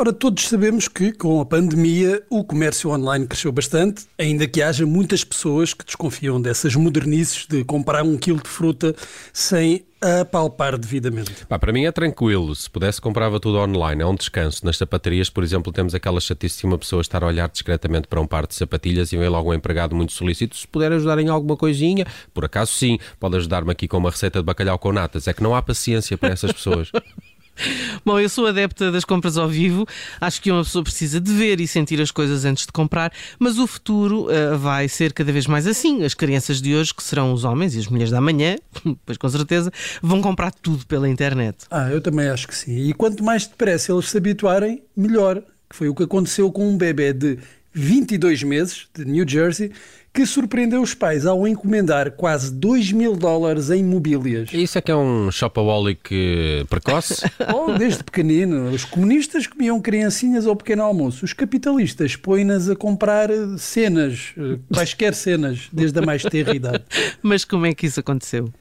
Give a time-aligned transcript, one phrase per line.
[0.00, 4.86] Ora, todos sabemos que, com a pandemia, o comércio online cresceu bastante, ainda que haja
[4.86, 8.94] muitas pessoas que desconfiam dessas modernices de comprar um quilo de fruta
[9.32, 11.44] sem apalpar devidamente.
[11.48, 12.54] Pá, para mim é tranquilo.
[12.54, 14.00] Se pudesse, comprava tudo online.
[14.00, 14.64] É um descanso.
[14.64, 18.20] Nas sapatarias, por exemplo, temos aquela chatice de uma pessoa estar a olhar discretamente para
[18.20, 20.56] um par de sapatilhas e vem logo um empregado muito solicito.
[20.56, 24.38] Se puder ajudar em alguma coisinha, por acaso sim, pode ajudar-me aqui com uma receita
[24.38, 25.26] de bacalhau com natas.
[25.26, 26.92] É que não há paciência para essas pessoas.
[28.04, 29.86] Bom, eu sou adepta das compras ao vivo.
[30.20, 33.58] Acho que uma pessoa precisa de ver e sentir as coisas antes de comprar, mas
[33.58, 36.04] o futuro uh, vai ser cada vez mais assim.
[36.04, 38.56] As crianças de hoje, que serão os homens e as mulheres da manhã,
[39.04, 41.58] pois com certeza, vão comprar tudo pela internet.
[41.70, 42.88] Ah, eu também acho que sim.
[42.88, 45.42] E quanto mais depressa eles se habituarem, melhor.
[45.70, 47.38] Que foi o que aconteceu com um bebê de
[47.78, 49.70] 22 meses, de New Jersey,
[50.12, 54.48] que surpreendeu os pais ao encomendar quase 2 mil dólares em mobílias.
[54.52, 57.24] Isso é que é um shopaholic precoce?
[57.54, 58.70] oh, desde pequenino.
[58.70, 61.24] Os comunistas comiam criancinhas ao pequeno almoço.
[61.24, 66.82] Os capitalistas põem-nas a comprar cenas, eh, quaisquer cenas, desde a mais terra idade.
[67.22, 68.52] Mas como é que isso aconteceu?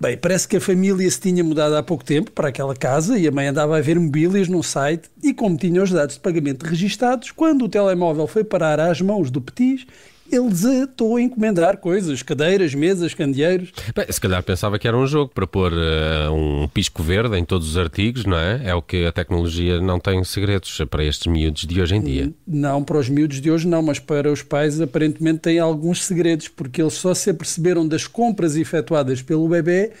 [0.00, 3.26] Bem, parece que a família se tinha mudado há pouco tempo para aquela casa e
[3.26, 6.64] a mãe andava a ver mobílias num site e como tinha os dados de pagamento
[6.64, 9.86] registados, quando o telemóvel foi parar às mãos do Petis,
[10.30, 13.72] ele desatou a encomendar coisas, cadeiras, mesas, candeeiros.
[13.94, 17.44] Bem, se calhar pensava que era um jogo para pôr uh, um pisco verde em
[17.44, 18.62] todos os artigos, não é?
[18.64, 22.32] É o que a tecnologia não tem segredos para estes miúdos de hoje em dia.
[22.46, 26.48] Não, para os miúdos de hoje não, mas para os pais aparentemente têm alguns segredos,
[26.48, 29.92] porque eles só se aperceberam das compras efetuadas pelo bebê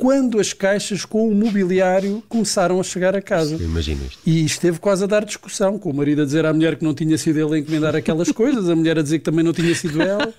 [0.00, 3.62] quando as caixas com o mobiliário começaram a chegar a casa.
[3.62, 4.18] Imagina isto.
[4.24, 6.94] E esteve quase a dar discussão, com o marido a dizer à mulher que não
[6.94, 9.74] tinha sido ele a encomendar aquelas coisas, a mulher a dizer que também não tinha
[9.74, 10.32] sido ela.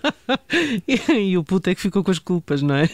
[0.88, 2.90] e, e, o puto é que ficou com as culpas, não é?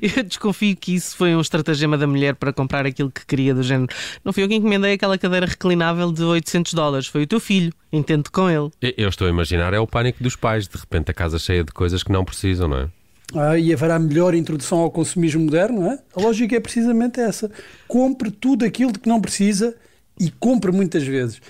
[0.00, 3.64] Eu desconfio que isso foi um estratagema da mulher para comprar aquilo que queria, do
[3.64, 3.92] género.
[4.24, 7.72] Não fui eu que encomendei aquela cadeira reclinável de 800 dólares, foi o teu filho.
[7.92, 8.70] Entende com ele.
[8.96, 11.72] Eu estou a imaginar, é o pânico dos pais, de repente a casa cheia de
[11.72, 13.01] coisas que não precisam, não é?
[13.34, 15.98] Ah, e haverá melhor introdução ao consumismo moderno, não é?
[16.14, 17.50] A lógica é precisamente essa.
[17.88, 19.74] Compre tudo aquilo de que não precisa
[20.18, 21.40] e compre muitas vezes.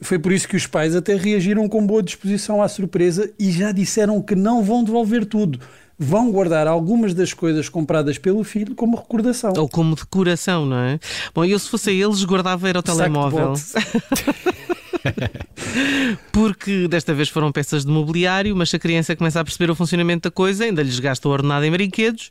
[0.00, 3.70] Foi por isso que os pais até reagiram com boa disposição à surpresa e já
[3.72, 5.60] disseram que não vão devolver tudo.
[5.98, 9.52] Vão guardar algumas das coisas compradas pelo filho como recordação.
[9.56, 10.98] Ou como decoração, não é?
[11.32, 13.52] Bom, eu se fosse eles guardava era o telemóvel.
[16.32, 19.74] Porque desta vez foram peças de mobiliário, mas se a criança começa a perceber o
[19.74, 22.30] funcionamento da coisa, ainda lhes gasta o ordenado em brinquedos.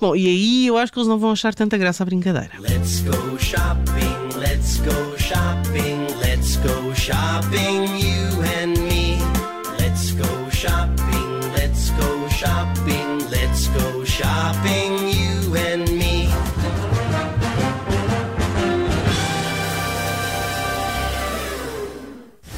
[0.00, 2.50] Bom, e aí eu acho que eles não vão achar tanta graça à brincadeira.
[2.58, 9.18] Let's go shopping, let's go shopping, let's go shopping, you and me.
[9.78, 14.81] Let's go shopping, let's go shopping, let's go shopping,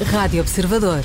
[0.01, 1.03] Rádio Observador.